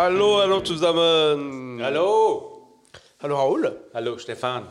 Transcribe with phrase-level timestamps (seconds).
[0.00, 1.80] Hallo, hallo zusammen.
[1.82, 2.78] Hallo.
[3.20, 3.76] Hallo Raoul.
[3.92, 4.68] Hallo Stefan.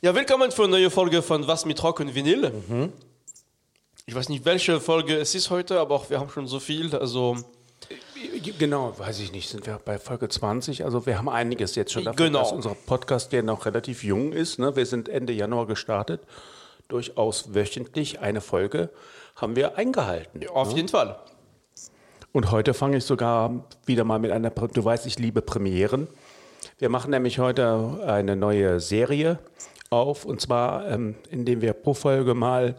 [0.00, 2.50] Ja, willkommen für eine neue Folge von Was mit Rock und Vinyl.
[4.04, 6.92] Ich weiß nicht, welche Folge es ist heute, aber auch wir haben schon so viel.
[6.96, 7.36] Also
[8.58, 10.84] Genau, weiß ich nicht, sind wir bei Folge 20.
[10.84, 12.40] Also wir haben einiges jetzt schon dafür, Genau.
[12.40, 14.58] dass unser Podcast, der noch relativ jung ist.
[14.58, 14.74] Ne?
[14.74, 16.20] Wir sind Ende Januar gestartet.
[16.88, 18.90] Durchaus wöchentlich eine Folge
[19.36, 20.40] haben wir eingehalten.
[20.48, 21.16] auf jeden Fall.
[22.32, 26.08] Und heute fange ich sogar wieder mal mit einer, du weißt, ich liebe Premieren.
[26.78, 29.38] Wir machen nämlich heute eine neue Serie
[29.90, 32.76] auf und zwar, ähm, indem wir pro Folge mal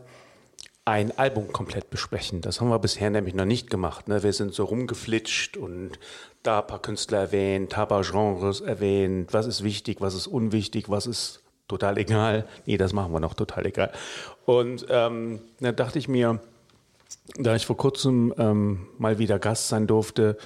[0.85, 2.41] ein Album komplett besprechen.
[2.41, 4.07] Das haben wir bisher nämlich noch nicht gemacht.
[4.07, 4.23] Ne?
[4.23, 5.99] Wir sind so rumgeflitscht und
[6.41, 10.25] da ein paar Künstler erwähnt, da ein paar Genres erwähnt, was ist wichtig, was ist
[10.25, 12.47] unwichtig, was ist total egal.
[12.65, 13.91] Nee, das machen wir noch total egal.
[14.45, 16.41] Und ähm, da dachte ich mir,
[17.37, 20.37] da ich vor kurzem ähm, mal wieder Gast sein durfte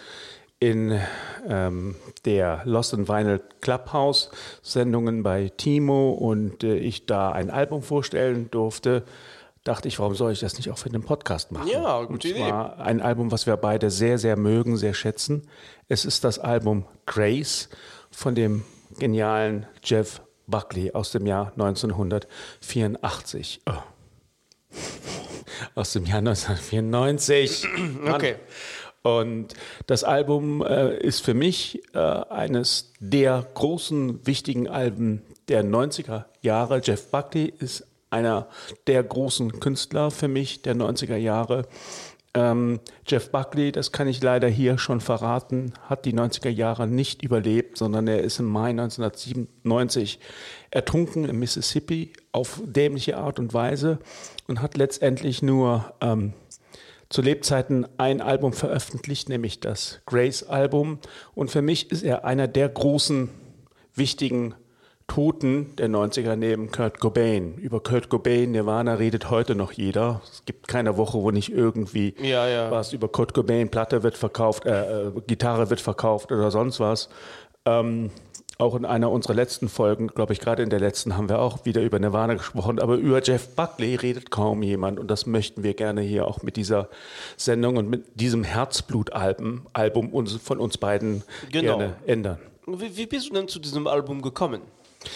[0.60, 1.00] in
[1.48, 7.84] ähm, der Lost in Vinyl Clubhouse Sendungen bei Timo und äh, ich da ein Album
[7.84, 9.04] vorstellen durfte,
[9.64, 11.68] dachte ich, warum soll ich das nicht auch für den Podcast machen?
[11.68, 12.52] Ja, gute und Idee.
[12.52, 15.48] ein Album, was wir beide sehr, sehr mögen, sehr schätzen.
[15.90, 17.70] Es ist das Album Grace
[18.10, 18.64] von dem
[18.98, 23.62] genialen Jeff Buckley aus dem Jahr 1984.
[23.70, 23.74] Oh
[25.76, 27.68] aus dem Jahr 1994.
[28.08, 28.36] Okay.
[29.04, 29.54] Und
[29.86, 36.82] das Album äh, ist für mich äh, eines der großen, wichtigen Alben der 90er Jahre.
[36.84, 38.48] Jeff Buckley ist einer
[38.88, 41.68] der großen Künstler für mich der 90er Jahre.
[42.38, 47.24] Ähm, Jeff Buckley, das kann ich leider hier schon verraten, hat die 90er Jahre nicht
[47.24, 50.20] überlebt, sondern er ist im Mai 1997
[50.70, 53.98] ertrunken im Mississippi auf dämliche Art und Weise
[54.48, 56.34] und hat letztendlich nur ähm,
[57.10, 61.00] zu Lebzeiten ein Album veröffentlicht, nämlich das Grace-Album.
[61.34, 63.30] Und für mich ist er einer der großen,
[63.96, 64.54] wichtigen
[65.08, 67.56] Toten der 90er neben Kurt Cobain.
[67.56, 70.22] Über Kurt Cobain, Nirvana redet heute noch jeder.
[70.32, 72.70] Es gibt keine Woche, wo nicht irgendwie Ja, ja.
[72.72, 77.10] was über Kurt Cobain, Platte wird verkauft, äh, äh, Gitarre wird verkauft oder sonst was.
[77.66, 78.12] Ähm,
[78.60, 81.64] auch in einer unserer letzten Folgen, glaube ich, gerade in der letzten haben wir auch
[81.66, 85.74] wieder über Nirvana gesprochen, aber über Jeff Buckley redet kaum jemand und das möchten wir
[85.76, 86.90] gerne hier auch mit dieser
[87.38, 91.78] Sendung und mit diesem Herzblut-Album Album uns, von uns beiden Genau.
[91.78, 92.40] gerne ändern.
[92.66, 94.62] Wie, wie bist du denn zu diesem Album gekommen?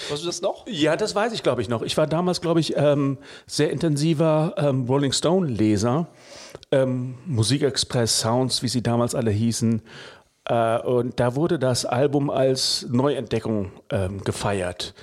[0.10, 0.66] Weißt du das noch?
[0.68, 1.82] Ja, das weiß ich, glaube ich, noch.
[1.82, 6.08] Ich war damals, glaube ich, ähm, sehr intensiver ähm, Rolling Stone-Leser.
[6.72, 9.82] Ähm, Musikexpress Sounds, wie sie damals alle hießen.
[10.46, 14.94] Äh, und da wurde das Album als Neuentdeckung ähm, gefeiert.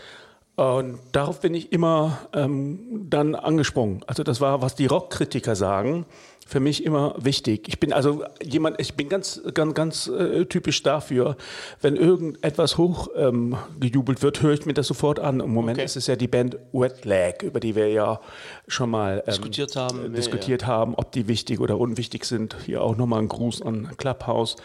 [0.56, 4.02] Und darauf bin ich immer ähm, dann angesprungen.
[4.08, 6.04] Also das war, was die Rockkritiker sagen,
[6.48, 7.68] für mich immer wichtig.
[7.68, 11.36] Ich bin also jemand, ich bin ganz, ganz, ganz äh, typisch dafür,
[11.82, 15.40] wenn irgendetwas hoch ähm, gejubelt wird, höre ich mir das sofort an.
[15.40, 15.84] Im Moment Okay.
[15.84, 18.20] ist es ja die Band Wet Leg, über die wir ja
[18.66, 19.98] schon mal ähm, Diskutiert haben.
[19.98, 22.56] äh, Ja, diskutiert haben, ob die wichtig oder unwichtig sind.
[22.64, 24.56] Hier auch nochmal ein Gruß an Clubhouse.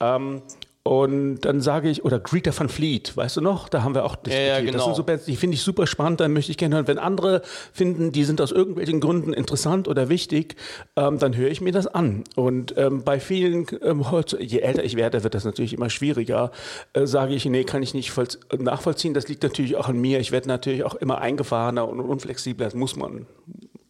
[0.00, 0.42] Ähm,
[0.82, 3.68] und dann sage ich, oder Greta van Fleet, weißt du noch?
[3.68, 4.48] Da haben wir auch diskutiert.
[4.48, 4.84] ja, Das genau.
[4.86, 6.88] sind so Bands, die finde ich super spannend, da möchte ich gerne hören.
[6.88, 7.42] Wenn andere
[7.72, 10.56] finden, die sind aus irgendwelchen Gründen interessant oder wichtig,
[10.96, 12.24] ähm, dann höre ich mir das an.
[12.34, 14.04] Und ähm, bei vielen, ähm,
[14.38, 16.50] je älter ich werde, wird das natürlich immer schwieriger,
[16.94, 19.12] äh, sage ich, nee, kann ich nicht voll, nachvollziehen.
[19.12, 20.18] Das liegt natürlich auch an mir.
[20.18, 23.26] Ich werde natürlich auch immer eingefahrener und unflexibler, das muss man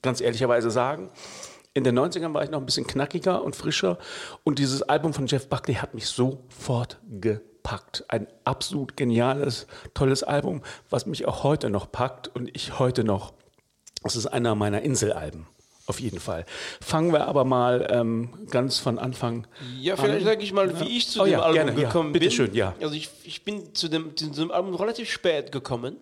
[0.03, 1.11] ganz ehrlicherweise sagen.
[1.73, 3.99] In den 90ern war ich noch ein bisschen knackiger und frischer
[4.43, 8.05] und dieses Album von Jeff Buckley hat mich sofort gepackt.
[8.09, 13.35] Ein absolut geniales, tolles Album, was mich auch heute noch packt und ich heute noch.
[14.03, 15.47] Es ist einer meiner Inselalben.
[15.87, 16.45] Auf jeden Fall.
[16.81, 19.47] Fangen wir aber mal ähm, ganz von Anfang
[19.81, 20.25] Ja, vielleicht an.
[20.25, 21.87] sage ich mal, wie ich zu Oh dem ja, Album gerne, ja.
[21.89, 22.33] gekommen Bitte bin.
[22.33, 22.75] schön, ja.
[22.81, 25.97] Also ich, ich bin zu dem, zu diesem Album relativ spät gekommen.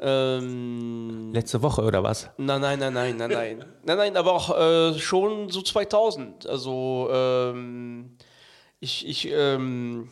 [0.00, 2.30] Ähm, Letzte Woche oder was?
[2.36, 3.64] nein, nein, nein, nein, nein, nein.
[3.84, 6.46] Nein, nein, aber auch äh, schon so 2000.
[6.46, 8.16] Also ähm,
[8.80, 10.10] ich, ich, ähm,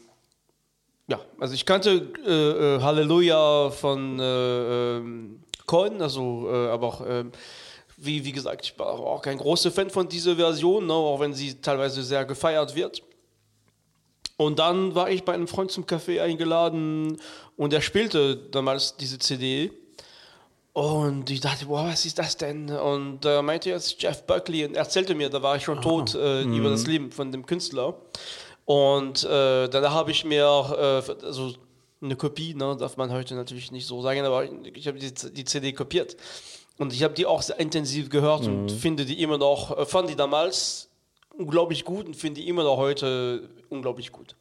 [1.07, 7.03] ja, also ich kannte äh, äh, Halleluja von äh, ähm, Cohen, also äh, aber auch
[7.07, 7.33] ähm,
[7.97, 11.33] wie, wie gesagt, ich war auch kein großer Fan von dieser Version, ne, auch wenn
[11.33, 13.03] sie teilweise sehr gefeiert wird.
[14.45, 17.17] Und dann war ich bei einem Freund zum Café eingeladen
[17.57, 19.73] und er spielte damals diese CD.
[20.75, 22.69] Und ich dachte, boah, was ist das denn?
[22.69, 26.43] Und äh, meinte jetzt Jeff Buckley und erzählte mir, da war ich schon tot äh,
[26.43, 27.95] über das Leben von dem Künstler.
[28.67, 31.55] Und äh, danach habe ich mir auch, äh, also
[32.03, 34.45] eine Kopie, ne, darf man heute natürlich nicht so sagen, aber
[34.75, 36.17] ich habe die, die CD kopiert.
[36.77, 40.11] Und ich habe die auch sehr intensiv gehört und finde die immer noch, äh, fand
[40.11, 40.91] die damals
[41.39, 44.37] unglaublich gut und finde die immer noch heute unglaublich gut.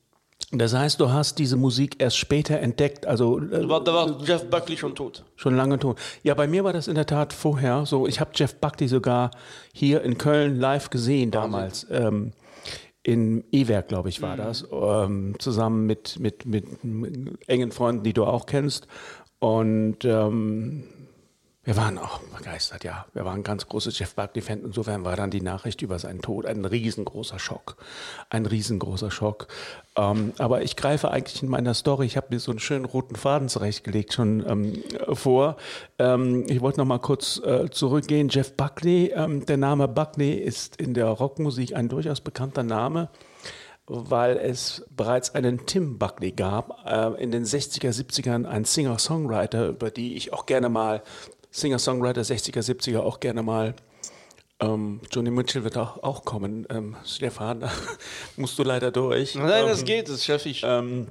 [0.51, 4.47] Das heißt, du hast diese Musik erst später entdeckt, also da war, da war Jeff
[4.49, 5.23] Buckley schon tot.
[5.35, 5.97] Schon lange tot.
[6.21, 8.05] Ja, bei mir war das in der Tat vorher so.
[8.05, 9.31] Ich habe Jeff Buckley sogar
[9.73, 11.87] hier in Köln live gesehen damals.
[11.89, 12.33] Ähm,
[13.01, 14.37] in E-Werk, glaube ich, war mhm.
[14.37, 14.67] das.
[14.71, 18.87] Ähm, zusammen mit, mit, mit, mit, engen Freunden, die du auch kennst.
[19.39, 20.83] Und ähm,
[21.65, 23.05] wir waren auch begeistert, ja.
[23.13, 24.63] Wir waren ganz große Jeff Buckley-Fan.
[24.65, 27.77] Insofern war dann die Nachricht über seinen Tod ein riesengroßer Schock.
[28.29, 29.47] Ein riesengroßer Schock.
[29.95, 33.15] Ähm, aber ich greife eigentlich in meiner Story, ich habe mir so einen schönen roten
[33.15, 34.83] Faden zurechtgelegt schon ähm,
[35.13, 35.55] vor.
[35.99, 38.27] Ähm, ich wollte noch mal kurz äh, zurückgehen.
[38.27, 43.09] Jeff Buckley, ähm, der Name Buckley ist in der Rockmusik ein durchaus bekannter Name
[43.85, 49.91] weil es bereits einen Tim Buckley gab, äh, in den 60er, 70ern, ein Singer-Songwriter, über
[49.91, 51.03] die ich auch gerne mal
[51.53, 53.75] Singer-Songwriter 60er, 70er auch gerne mal.
[54.59, 56.65] Ähm, Johnny Mitchell wird auch, auch kommen.
[56.69, 57.71] Ähm, Stefan, da
[58.37, 59.35] musst du leider durch.
[59.35, 60.63] Nein, ähm, das geht, das schaffe ich.
[60.65, 61.07] Ähm,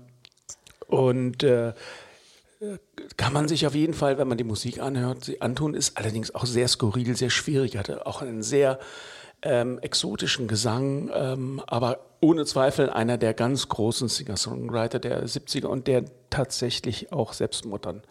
[0.88, 1.72] und äh,
[3.16, 6.34] kann man sich auf jeden Fall, wenn man die Musik anhört, sie antun, ist allerdings
[6.34, 8.78] auch sehr skurril, sehr schwierig, hatte auch einen sehr
[9.42, 15.88] ähm, exotischen Gesang, ähm, aber ohne Zweifel einer der ganz großen Singer-Songwriter der 70er und
[15.88, 18.02] der tatsächlich auch Selbstmordern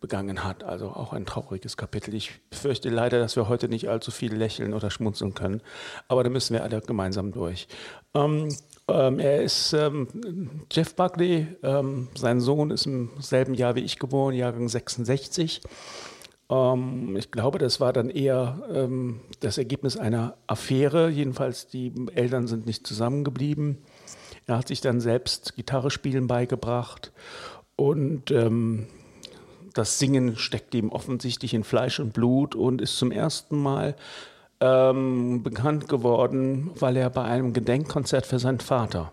[0.00, 0.62] begangen hat.
[0.62, 2.14] Also auch ein trauriges Kapitel.
[2.14, 5.60] Ich fürchte leider, dass wir heute nicht allzu viel lächeln oder schmunzeln können,
[6.06, 7.66] aber da müssen wir alle gemeinsam durch.
[8.14, 8.54] Ähm,
[8.88, 13.98] ähm, er ist ähm, Jeff Buckley, ähm, sein Sohn ist im selben Jahr wie ich
[13.98, 15.60] geboren, Jahrgang 66.
[16.50, 21.08] Ähm, ich glaube, das war dann eher ähm, das Ergebnis einer Affäre.
[21.08, 23.78] Jedenfalls, die Eltern sind nicht zusammengeblieben.
[24.46, 27.12] Er hat sich dann selbst Gitarre spielen beigebracht
[27.74, 28.86] und ähm,
[29.74, 33.96] das Singen steckt ihm offensichtlich in Fleisch und Blut und ist zum ersten Mal
[34.60, 39.12] ähm, bekannt geworden, weil er bei einem Gedenkkonzert für seinen Vater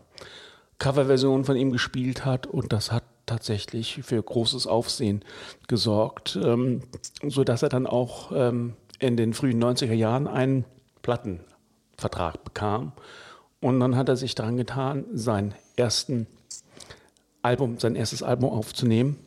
[0.80, 5.24] Coverversion von ihm gespielt hat und das hat tatsächlich für großes Aufsehen
[5.68, 6.82] gesorgt, ähm,
[7.26, 10.66] sodass er dann auch ähm, in den frühen 90er Jahren einen
[11.02, 12.94] Plattenvertrag bekam.
[13.62, 16.28] Und dann hat er sich daran getan, sein ersten
[17.42, 19.18] Album, sein erstes Album aufzunehmen.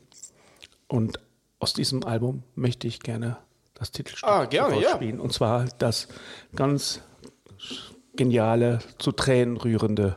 [0.89, 1.21] Und
[1.59, 3.39] aus diesem Album möchte ich gerne
[3.75, 4.95] das Titelstück ah, gerne, ja.
[4.95, 5.21] spielen.
[5.21, 6.09] Und zwar das
[6.55, 7.01] ganz
[8.15, 10.17] geniale, zu Tränen rührende.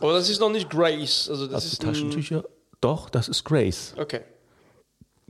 [0.00, 1.28] Aber das ist noch nicht Grace.
[1.28, 2.44] Also das ist Taschentücher.
[2.80, 3.94] Doch, das ist Grace.
[3.96, 4.20] Okay.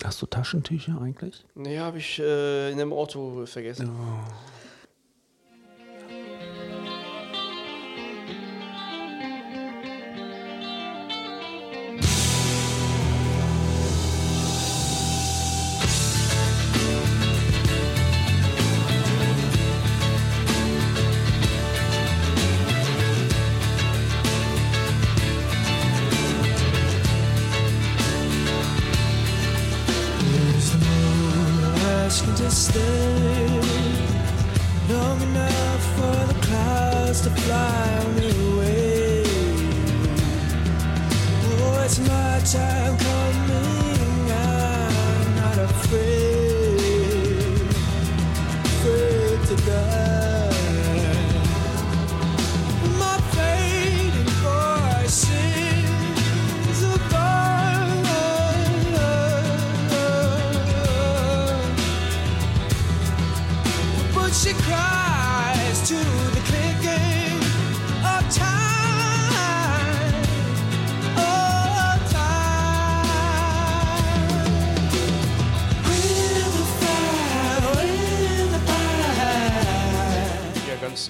[0.03, 1.45] Hast du Taschentücher eigentlich?
[1.55, 3.91] Nee, habe ich äh, in dem Auto vergessen.
[3.91, 4.33] Oh.
[32.14, 33.61] ask to stay
[34.88, 39.25] long enough for the clouds to fly away.
[41.44, 42.96] Oh, it's my time.
[42.99, 43.24] Come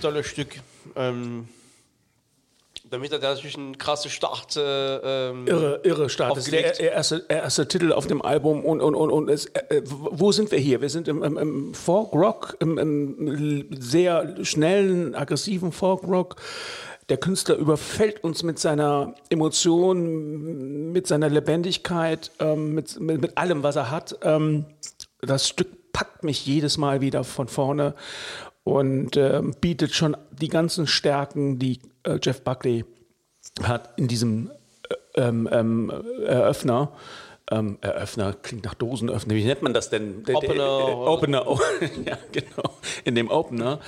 [0.00, 0.60] tolles Stück.
[0.96, 1.48] Ähm,
[2.90, 4.56] damit er natürlich ein krasser Start.
[4.56, 6.36] Äh, ähm, irre, irre Start.
[6.36, 8.64] Das ist der erste, erste Titel auf dem Album.
[8.64, 10.80] Und, und, und, und es, äh, wo sind wir hier?
[10.80, 16.36] Wir sind im, im, im Folk Rock, im, im, sehr schnellen, aggressiven Folk Rock.
[17.08, 23.62] Der Künstler überfällt uns mit seiner Emotion, mit seiner Lebendigkeit, ähm, mit, mit, mit, allem,
[23.62, 24.18] was er hat.
[24.22, 24.66] Ähm,
[25.20, 27.94] das Stück packt mich jedes Mal wieder von vorne
[28.64, 32.84] und äh, bietet schon die ganzen Stärken, die äh, Jeff Buckley
[33.62, 34.50] hat in diesem
[35.14, 35.92] äh, ähm, ähm,
[36.26, 36.92] Eröffner.
[37.50, 39.34] Ähm, Eröffner klingt nach Dosenöffner.
[39.34, 40.24] Wie nennt man das denn?
[40.32, 40.54] Opener.
[40.54, 41.46] Der, der, Opener.
[41.46, 41.60] Oh,
[42.06, 42.70] ja, genau.
[43.04, 43.80] In dem Opener.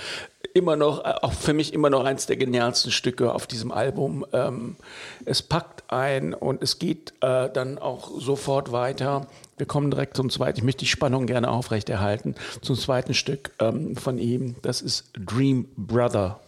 [0.53, 4.27] Immer noch, äh, auch für mich immer noch eins der genialsten Stücke auf diesem Album.
[4.33, 4.77] Ähm,
[5.25, 9.27] es packt ein und es geht äh, dann auch sofort weiter.
[9.57, 10.59] Wir kommen direkt zum zweiten.
[10.59, 12.35] Ich möchte die Spannung gerne aufrechterhalten.
[12.61, 14.57] Zum zweiten Stück ähm, von ihm.
[14.61, 16.41] Das ist Dream Brother.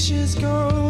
[0.00, 0.89] pictures go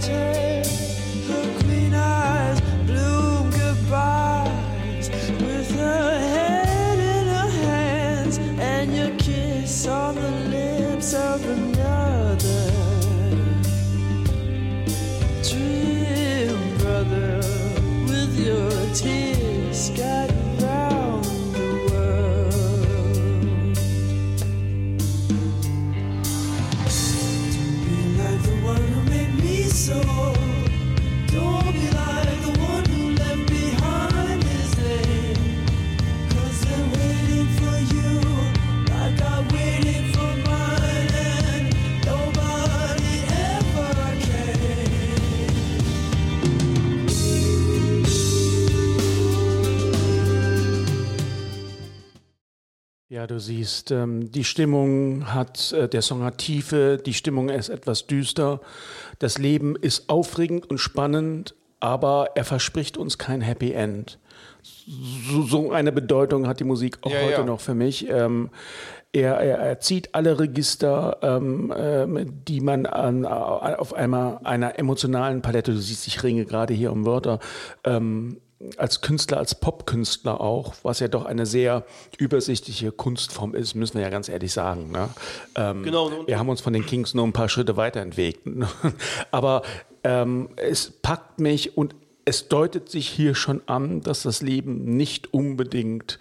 [0.00, 0.43] shelter.
[53.24, 57.70] Ja, du siehst, ähm, die Stimmung hat, äh, der Song hat Tiefe, die Stimmung ist
[57.70, 58.60] etwas düster.
[59.18, 64.18] Das Leben ist aufregend und spannend, aber er verspricht uns kein Happy End.
[65.30, 67.44] So, so eine Bedeutung hat die Musik auch Ja, heute ja.
[67.44, 68.06] noch für mich.
[68.10, 68.50] Ähm,
[69.14, 75.40] er, er, er zieht alle Register, ähm, ähm, die man an, auf einmal einer emotionalen
[75.40, 77.38] Palette, du siehst, ich ringe gerade hier um Wörter,
[77.84, 78.36] ähm,
[78.76, 81.84] als Künstler, als Popkünstler auch, was ja doch eine sehr
[82.18, 84.90] übersichtliche Kunstform ist, müssen wir ja ganz ehrlich sagen.
[84.90, 85.08] Ne?
[85.56, 88.66] Ähm, Genau, und- wir haben uns von den Kings nur ein paar Schritte weiterentwickelt.
[89.30, 89.62] Aber
[90.02, 91.94] ähm, es packt mich und
[92.24, 96.18] es deutet sich hier schon an, dass das Leben nicht unbedingt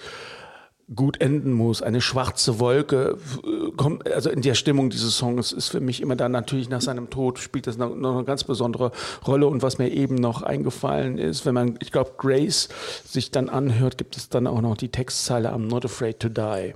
[0.94, 1.82] gut enden muss.
[1.82, 6.16] Eine schwarze Wolke äh, kommt, also in der Stimmung dieses Songs ist für mich immer
[6.16, 8.92] dann natürlich nach seinem Tod spielt das noch, eine ganz besondere
[9.26, 9.48] Rolle.
[9.48, 12.70] Und was mir eben noch eingefallen ist, wenn man, ich glaube, Grace
[13.06, 16.74] sich dann anhört, gibt es dann auch noch die Textzeile I'm not afraid to die.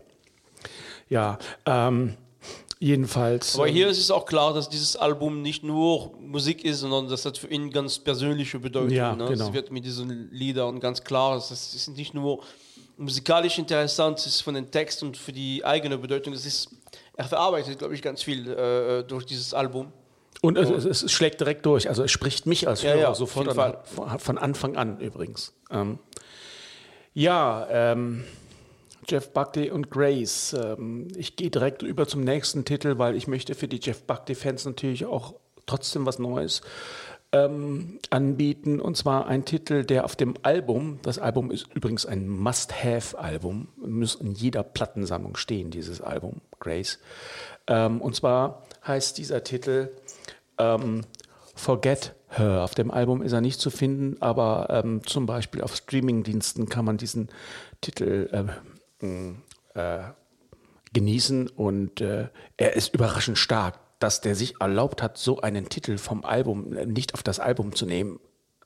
[1.09, 2.15] Ja, ähm,
[2.79, 3.55] jedenfalls.
[3.55, 7.25] Aber hier ist es auch klar, dass dieses Album nicht nur Musik ist, sondern das
[7.25, 8.91] hat für ihn ganz persönliche Bedeutung.
[8.91, 9.27] Ja, ne?
[9.29, 9.47] genau.
[9.47, 12.41] Es wird mit diesen Liedern ganz klar, es ist nicht nur
[12.97, 16.33] musikalisch interessant, es ist von den Text und für die eigene Bedeutung.
[16.33, 16.69] Es ist,
[17.15, 19.91] er verarbeitet, glaube ich, ganz viel äh, durch dieses Album.
[20.41, 21.89] Und es, es, es schlägt direkt durch.
[21.89, 25.53] Also es spricht mich als Ja, Hörer ja, auf sofort an, von Anfang an übrigens.
[25.71, 25.97] Ähm,
[27.13, 28.23] ja, ähm,
[29.09, 30.53] Jeff Buckley und Grace.
[30.53, 34.65] Ähm, ich gehe direkt über zum nächsten Titel, weil ich möchte für die Jeff Buckley-Fans
[34.65, 35.33] natürlich auch
[35.65, 36.61] trotzdem was Neues
[37.31, 38.79] ähm, anbieten.
[38.79, 44.15] Und zwar ein Titel, der auf dem Album, das Album ist übrigens ein Must-Have-Album, muss
[44.15, 46.99] in jeder Plattensammlung stehen, dieses Album, Grace.
[47.67, 49.89] Ähm, und zwar heißt dieser Titel
[50.57, 51.01] ähm,
[51.55, 52.63] Forget Her.
[52.63, 56.85] Auf dem Album ist er nicht zu finden, aber ähm, zum Beispiel auf Streamingdiensten kann
[56.85, 57.29] man diesen
[57.81, 58.29] Titel
[59.01, 60.03] äh, äh,
[60.93, 63.79] genießen und äh, er ist überraschend stark.
[63.99, 67.75] Dass der sich erlaubt hat, so einen Titel vom Album äh, nicht auf das Album
[67.75, 68.19] zu nehmen,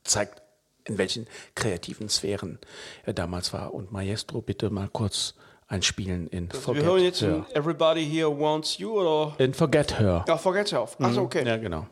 [0.04, 0.42] zeigt,
[0.84, 2.58] in welchen kreativen Sphären
[3.04, 3.72] er damals war.
[3.72, 5.34] Und Maestro, bitte mal kurz
[5.68, 7.46] einspielen in Wir hören jetzt Her.
[7.48, 9.34] in Everybody Here Wants You oder?
[9.38, 10.24] In Forget Her.
[10.28, 10.86] Ja, Forget Her.
[10.98, 11.46] Achso, okay.
[11.46, 11.86] Ja, genau.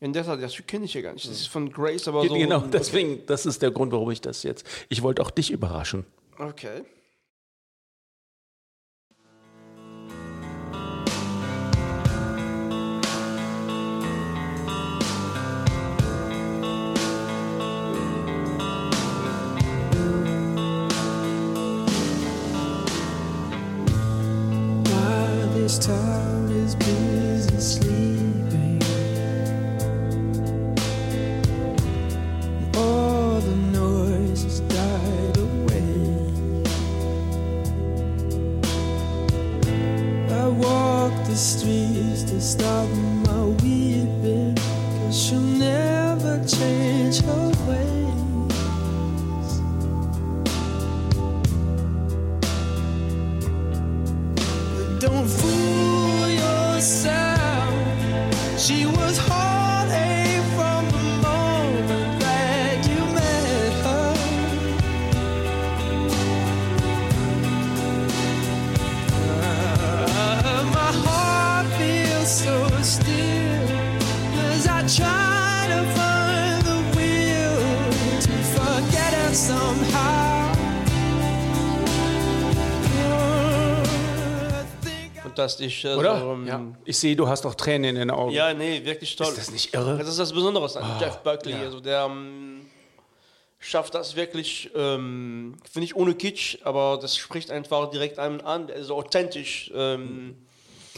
[0.00, 1.26] In der Tat, das kenne ich ja gar nicht.
[1.26, 2.34] Das ist von Grace, aber so.
[2.34, 4.66] genau, deswegen, das ist der Grund, warum ich das jetzt.
[4.88, 6.06] Ich wollte auch dich überraschen.
[6.38, 6.84] Okay.
[85.40, 85.84] Fantastisch.
[85.84, 86.22] Also, Oder?
[86.22, 86.66] ähm, Ja.
[86.84, 88.32] Ich sehe, du hast doch Tränen in den Augen.
[88.32, 89.28] Ja, nee, wirklich toll.
[89.28, 89.98] Ist das nicht irre?
[89.98, 91.52] Das ist das Besondere an Jeff Buckley.
[91.52, 91.60] ja.
[91.60, 92.66] Also der ähm,
[93.58, 98.70] schafft das wirklich, ähm, finde ich, ohne Kitsch, aber das spricht einfach direkt einem an.
[98.70, 99.70] Also authentisch.
[99.74, 100.36] Ähm,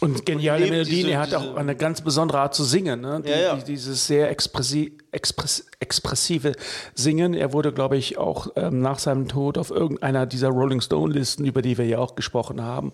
[0.03, 1.09] Und geniale Melodien.
[1.09, 3.01] er hat auch eine ganz besondere Art zu singen.
[3.01, 3.23] Ne?
[3.25, 3.57] Die, Ja, ja.
[3.57, 6.53] Die, dieses sehr expressi express expressive
[6.95, 7.35] Singen.
[7.35, 11.61] Er wurde, glaube ich, auch ähm, nach seinem Tod auf irgendeiner dieser Rolling Stone-Listen, über
[11.61, 12.93] die wir ja auch gesprochen haben,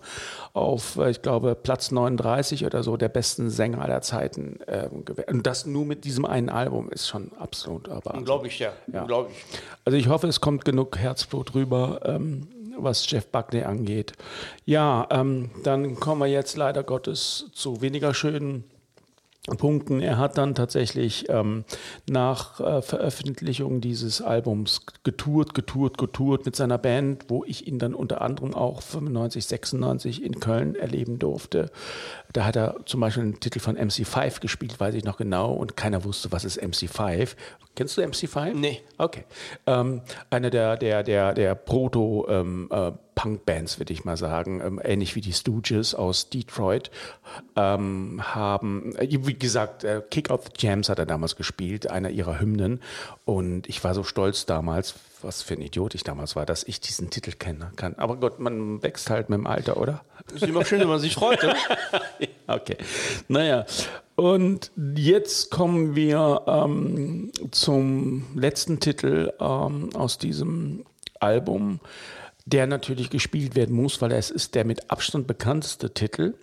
[0.53, 5.31] auf, äh, ich glaube, Platz 39 oder so der besten Sänger aller Zeiten ähm, gewählt.
[5.31, 8.73] Und das nur mit diesem einen Album ist schon absolut aber unglaublich, ja.
[8.91, 9.01] Ja.
[9.01, 9.37] Unglaublich.
[9.85, 12.47] Also ich hoffe, es kommt genug Herzblut rüber, ähm,
[12.83, 14.13] was Jeff Buckley angeht.
[14.65, 18.63] Ja, ähm, dann kommen wir jetzt leider Gottes zu weniger schönen
[19.57, 20.01] Punkten.
[20.01, 21.63] Er hat dann tatsächlich ähm,
[22.09, 27.93] nach äh, Veröffentlichung dieses Albums getourt, getourt, getourt mit seiner Band, wo ich ihn dann
[27.93, 31.71] unter anderem auch 95, 96 in Köln erleben durfte.
[32.31, 35.75] Da hat er zum Beispiel einen Titel von MC5 gespielt, weiß ich noch genau, und
[35.75, 37.35] keiner wusste, was ist MC5.
[37.75, 38.53] Kennst du MC5?
[38.53, 38.81] Nee.
[38.97, 39.23] Okay.
[39.65, 44.79] Ähm, eine der, der, der, der Proto- ähm, äh, Punk-Bands, würde ich mal sagen, ähm,
[44.81, 46.89] ähnlich wie die Stooges aus Detroit,
[47.57, 52.11] ähm, haben, äh, wie gesagt, äh, Kick Out the Jams hat er damals gespielt, einer
[52.11, 52.79] ihrer Hymnen.
[53.25, 56.79] Und ich war so stolz damals, was für ein Idiot ich damals war, dass ich
[56.79, 57.95] diesen Titel kennen kann.
[57.95, 60.05] Aber Gott, man wächst halt mit dem Alter, oder?
[60.33, 61.43] Ist immer schön, wenn man sich freut.
[61.43, 61.55] Ne?
[62.47, 62.77] Okay.
[63.27, 63.67] Naja,
[64.15, 70.83] und jetzt kommen wir ähm, zum letzten Titel ähm, aus diesem
[71.19, 71.79] Album,
[72.49, 76.33] der natürlich gespielt werden muss, weil es ist der mit Abstand bekannteste Titel.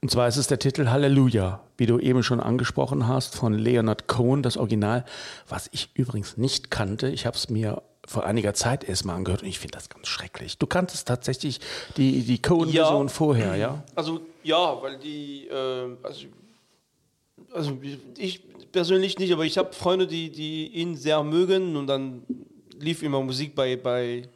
[0.00, 4.08] Und zwar ist es der Titel Halleluja, wie du eben schon angesprochen hast, von Leonard
[4.08, 5.04] Cohen, das Original,
[5.48, 7.08] was ich übrigens nicht kannte.
[7.08, 10.08] Ich habe es mir vor einiger Zeit erst mal angehört und ich finde das ganz
[10.08, 10.58] schrecklich.
[10.58, 11.60] Du kanntest tatsächlich
[11.96, 13.12] die, die Cohen-Version Ja.
[13.12, 13.84] vorher, ja?
[13.94, 16.26] Also ja, weil die, äh, also,
[17.52, 17.78] also
[18.18, 18.42] ich
[18.72, 22.22] persönlich nicht, aber ich habe Freunde, die, die ihn sehr mögen und dann
[22.82, 24.28] lief immer Musik bei, bei,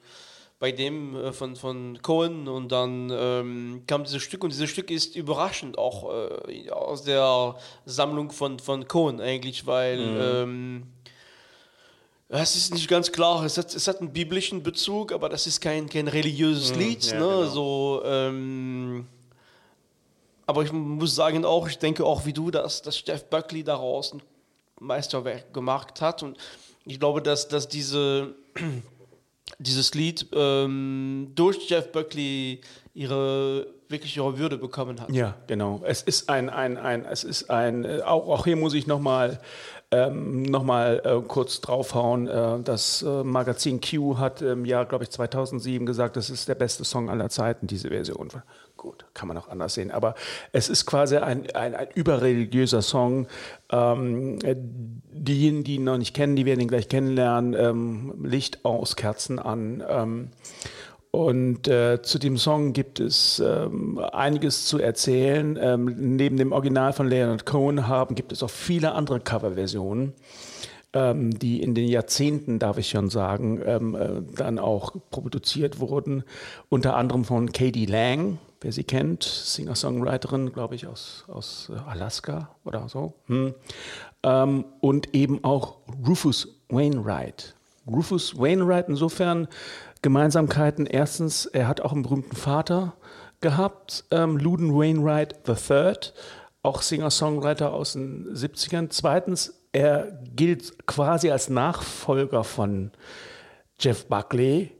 [0.59, 4.91] bei dem äh, von, von Cohen und dann ähm, kam dieses Stück und dieses Stück
[4.91, 6.13] ist überraschend auch
[6.49, 10.87] äh, aus der Sammlung von, von Cohen eigentlich, weil ähm,
[12.29, 15.61] es ist nicht ganz klar, es hat, es hat einen biblischen Bezug, aber das ist
[15.61, 17.05] kein, kein religiöses Lied.
[17.05, 17.21] ja, ne?
[17.21, 17.45] genau.
[17.45, 19.07] so, ähm,
[20.47, 24.13] aber ich muss sagen auch, ich denke auch wie du, dass, dass Jeff Buckley daraus
[24.13, 24.23] ein
[24.81, 26.23] Meisterwerk gemacht hat.
[26.23, 26.39] Und
[26.87, 28.35] ich glaube, dass, dass diese,
[29.59, 32.61] dieses Lied ähm, durch Jeff Buckley
[32.95, 35.11] ihre wirklich ihre Würde bekommen hat.
[35.13, 35.81] Ja, genau.
[35.85, 39.39] Es ist ein, ein, ein, es ist ein, äh, auch, auch hier muss ich nochmal
[39.93, 42.27] ähm, noch äh, kurz draufhauen.
[42.27, 46.57] Äh, das äh, Magazin Q hat im Jahr, glaube ich, 2007 gesagt, das ist der
[46.57, 48.29] beste Song aller Zeiten, diese Version.
[48.77, 49.91] Gut, kann man auch anders sehen.
[49.91, 50.15] Aber
[50.53, 53.27] es ist quasi ein, ein, ein überreligiöser Song.
[53.71, 57.55] Ähm, äh, diejenigen, die ihn noch nicht kennen, die werden ihn gleich kennenlernen.
[57.55, 59.83] Ähm, Licht aus, Kerzen an.
[59.89, 60.31] Ähm,
[61.17, 65.59] und äh, zu dem Song gibt es ähm, einiges zu erzählen.
[65.59, 70.13] Ähm, neben dem Original von Leonard Cohen haben, gibt es auch viele andere Coverversionen,
[70.93, 73.81] ähm, die in den Jahrzehnten, darf ich schon sagen, äh,
[74.37, 76.23] dann auch produziert wurden.
[76.69, 78.37] Unter anderem von Katie Lang,
[78.67, 83.15] wer sie kennt, Singer-Songwriterin, glaube ich, aus, aus äh, Alaska oder so.
[83.27, 83.55] Hm.
[84.25, 87.55] Ähm, und eben auch Rufus Wainwright.
[87.87, 89.47] Rufus Wainwright insofern
[90.03, 90.87] Gemeinsamkeiten.
[90.87, 92.95] Erstens, er hat auch einen berühmten Vater
[93.41, 95.93] gehabt, ähm, Luden Wainwright III,
[96.63, 98.89] auch Singer-Songwriter aus den 70ern.
[98.91, 102.91] Zweitens, er gilt quasi als Nachfolger von
[103.79, 104.73] Jeff Buckley.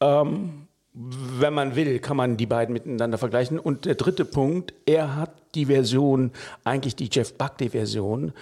[0.00, 0.67] Ähm,
[1.00, 3.58] wenn man will, kann man die beiden miteinander vergleichen.
[3.60, 6.32] Und der dritte Punkt, er hat die Version,
[6.64, 8.32] eigentlich die Jeff Buckley-Version,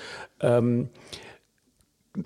[0.40, 0.88] ähm,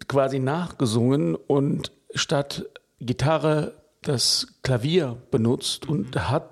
[0.07, 2.65] quasi nachgesungen und statt
[3.01, 6.49] Gitarre das Klavier benutzt und hat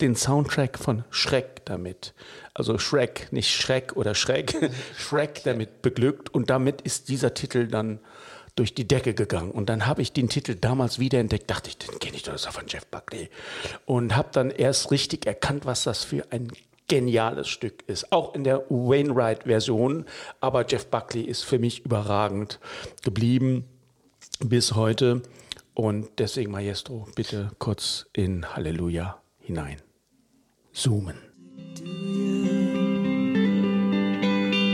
[0.00, 2.14] den Soundtrack von Shrek damit.
[2.54, 7.98] Also Shrek, nicht Schreck oder Schreck, Shrek damit beglückt und damit ist dieser Titel dann
[8.58, 9.50] durch die Decke gegangen.
[9.50, 12.46] Und dann habe ich den Titel damals wiederentdeckt, dachte ich, den kenne ich doch, das
[12.46, 13.28] ist von Jeff Buckley.
[13.86, 16.50] Und habe dann erst richtig erkannt, was das für ein
[16.88, 18.10] geniales Stück ist.
[18.12, 20.06] Auch in der Wainwright-Version.
[20.40, 22.58] Aber Jeff Buckley ist für mich überragend
[23.02, 23.64] geblieben
[24.40, 25.22] bis heute.
[25.74, 29.76] Und deswegen, Maestro, bitte kurz in Halleluja hinein.
[30.72, 31.27] Zoomen.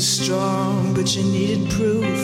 [0.00, 2.20] Was strong, but you needed proof.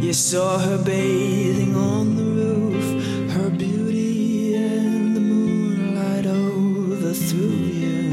[0.00, 2.86] You saw her bathing on the roof,
[3.34, 8.10] her beauty and the moonlight overthrew you.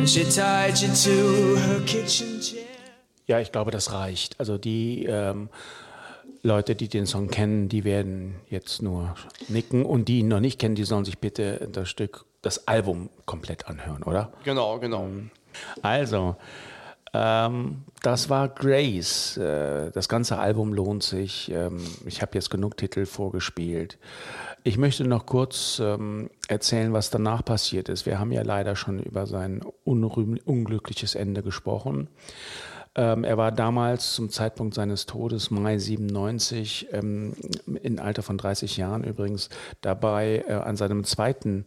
[0.00, 2.64] And she tied you to her kitchen chair.
[3.26, 4.40] Ja, ich glaube, das reicht.
[4.40, 5.50] Also die ähm,
[6.42, 9.14] Leute, die den Song kennen, die werden jetzt nur
[9.48, 13.10] nicken und die ihn noch nicht kennen, die sollen sich bitte das Stück, das Album
[13.26, 14.32] komplett anhören, oder?
[14.44, 15.08] Genau, genau.
[15.82, 16.36] Also,
[17.14, 19.36] ähm, das war Grace.
[19.36, 21.50] Äh, das ganze Album lohnt sich.
[21.50, 23.98] Ähm, ich habe jetzt genug Titel vorgespielt.
[24.64, 28.04] Ich möchte noch kurz ähm, erzählen, was danach passiert ist.
[28.04, 32.08] Wir haben ja leider schon über sein unglückliches Ende gesprochen.
[32.96, 37.34] Ähm, er war damals zum Zeitpunkt seines Todes, Mai 97, ähm,
[37.82, 41.64] im Alter von 30 Jahren übrigens, dabei äh, an seinem zweiten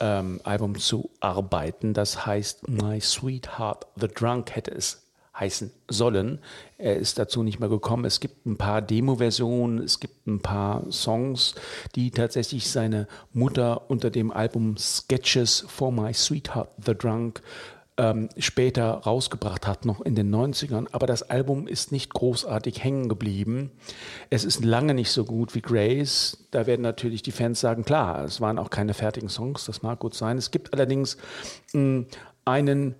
[0.00, 1.94] ähm, Album zu arbeiten.
[1.94, 5.02] Das heißt My Sweetheart the Drunk hätte es
[5.38, 6.38] heißen sollen.
[6.78, 8.04] Er ist dazu nicht mehr gekommen.
[8.04, 11.54] Es gibt ein paar Demo-Versionen, es gibt ein paar Songs,
[11.94, 17.42] die tatsächlich seine Mutter unter dem Album Sketches for My Sweetheart the Drunk
[17.98, 20.86] ähm, später rausgebracht hat, noch in den 90ern.
[20.92, 23.70] Aber das Album ist nicht großartig hängen geblieben.
[24.30, 26.46] Es ist lange nicht so gut wie Grace.
[26.50, 29.98] Da werden natürlich die Fans sagen, klar, es waren auch keine fertigen Songs, das mag
[29.98, 30.36] gut sein.
[30.38, 31.16] Es gibt allerdings
[31.72, 32.04] mh,
[32.44, 32.94] einen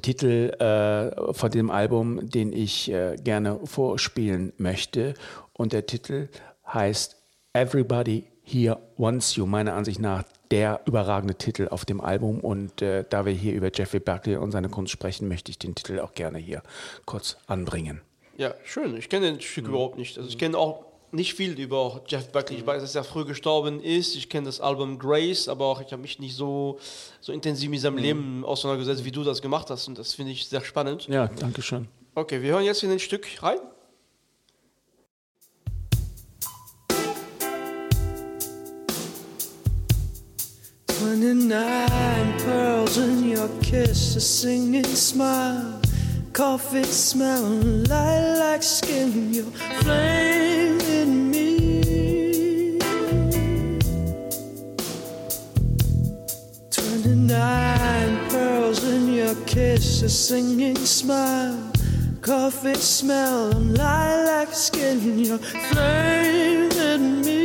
[0.00, 5.14] Titel äh, von dem Album, den ich äh, gerne vorspielen möchte.
[5.52, 6.28] Und der Titel
[6.66, 7.16] heißt
[7.52, 9.46] Everybody Here Wants You.
[9.46, 12.40] Meiner Ansicht nach der überragende Titel auf dem Album.
[12.40, 15.74] Und äh, da wir hier über Jeffrey Buckley und seine Kunst sprechen, möchte ich den
[15.74, 16.62] Titel auch gerne hier
[17.06, 18.02] kurz anbringen.
[18.36, 18.96] Ja, schön.
[18.96, 20.18] Ich kenne das Stück überhaupt nicht.
[20.18, 22.58] Also ich kenne auch nicht viel über Jeff Buckley.
[22.58, 24.14] Ich weiß, dass er früh gestorben ist.
[24.14, 26.78] Ich kenne das Album Grace, aber auch ich habe mich nicht so,
[27.20, 29.88] so intensiv mit seinem Leben auseinandergesetzt, wie du das gemacht hast.
[29.88, 31.08] Und das finde ich sehr spannend.
[31.08, 31.88] Ja, danke schön.
[32.14, 33.58] Okay, wir hören jetzt in ein Stück rein.
[41.02, 45.80] Twenty-nine pearls in your kiss, a singing smile,
[46.32, 49.50] coffee smelling, lilac skin, your
[49.82, 52.78] flame in me.
[56.70, 61.72] Twenty-nine pearls in your kiss, a singing smile,
[62.20, 67.41] coffee smelling, lilac skin, your flame in me.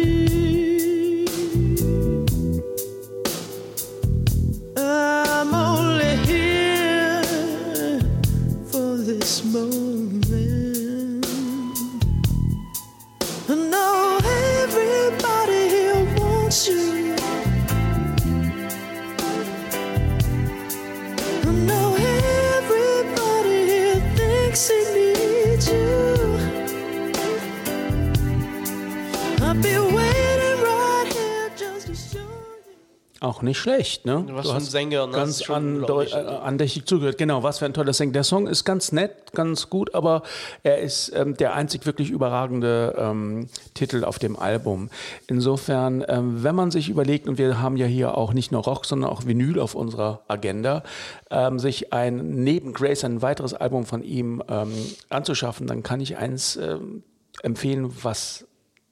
[33.38, 34.26] Auch nicht schlecht, ne?
[34.32, 35.14] Was Du für ein Sänger, ne?
[35.14, 37.20] Ganz schon andächtig zugehört.
[37.20, 38.14] Genau, was für ein toller Sänger.
[38.14, 40.24] Der Song ist ganz nett, ganz gut, aber
[40.64, 44.90] er ist ähm, der einzig wirklich überragende ähm, Titel auf dem Album.
[45.28, 48.86] Insofern, ähm, wenn man sich überlegt, und wir haben ja hier auch nicht nur Rock,
[48.86, 50.82] sondern auch Vinyl auf unserer Agenda,
[51.30, 54.74] ähm, sich ein neben Grace ein weiteres Album von ihm ähm,
[55.10, 57.04] anzuschaffen, dann kann ich eins ähm,
[57.44, 58.48] empfehlen, was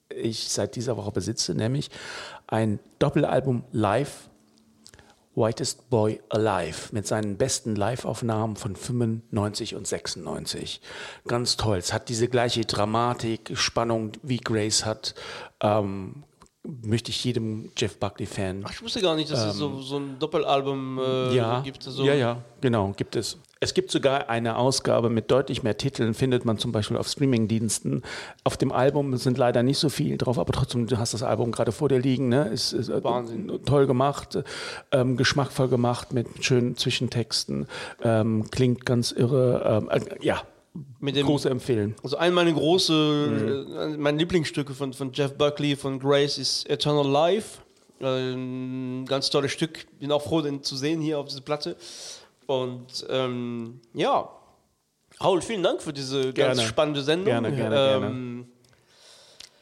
[0.09, 1.89] ich seit dieser Woche besitze, nämlich
[2.47, 4.29] ein Doppelalbum live
[5.35, 10.81] Whitest Boy Alive mit seinen besten Live-Aufnahmen von 95 und 96.
[11.27, 11.77] Ganz toll.
[11.77, 15.15] Es hat diese gleiche Dramatik, Spannung wie Grace hat.
[15.61, 16.23] Ähm,
[16.83, 20.19] möchte ich jedem Jeff Buckley-Fan Ach, ich wusste gar nicht, dass es so, so ein
[20.19, 21.83] Doppelalbum äh, ja, gibt.
[21.83, 22.03] So.
[22.03, 23.37] ja, ja, genau, gibt es.
[23.61, 28.03] Es gibt sogar eine Ausgabe mit deutlich mehr Titeln, findet man zum Beispiel auf Streamingdiensten.
[28.43, 31.51] Auf dem Album sind leider nicht so viel drauf, aber trotzdem, du hast das Album
[31.51, 32.49] gerade vor dir liegen, ne?
[32.49, 33.59] Ist, ist äh, Wahnsinn.
[33.65, 34.39] toll gemacht,
[34.91, 37.67] ähm, geschmackvoll gemacht mit schönen Zwischentexten,
[38.03, 39.81] ähm, klingt ganz irre.
[39.83, 40.41] Ähm, äh, ja,
[40.99, 41.95] Mit dem, große Empfehlen.
[42.03, 43.77] Also ein meiner große, Mhm.
[43.93, 47.59] äh, meine Lieblingsstücke von, von Jeff Buckley, von Grace ist Eternal Life.
[48.01, 49.85] Ein ganz tolles Stück.
[49.99, 51.77] Bin auch froh, den zu sehen hier auf dieser Platte.
[52.45, 54.29] Und ähm, ja,
[55.23, 56.61] Raul, vielen Dank für diese ganz Gerne.
[56.61, 57.25] spannende Sendung.
[57.27, 58.47] Gerne, gerne, ähm,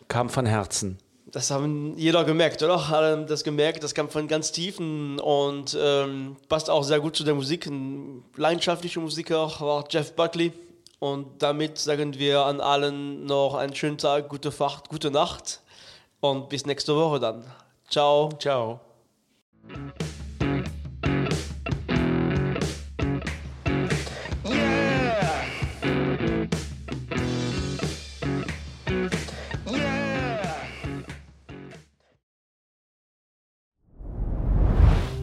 [0.07, 0.97] Kam von Herzen.
[1.27, 2.77] Das haben jeder gemerkt, oder?
[2.91, 7.23] Alle das gemerkt, das kam von ganz tiefen und ähm, passt auch sehr gut zu
[7.23, 7.65] der Musik.
[7.67, 10.51] Ein leidenschaftlicher Musiker war Jeff Buckley.
[11.03, 15.59] Und damit sagen wir an allen noch einen schönen Tag, gute Fahrt, gute Nacht
[16.21, 17.43] und bis nächste Woche dann.
[17.89, 18.29] Ciao.
[18.39, 18.79] Ciao.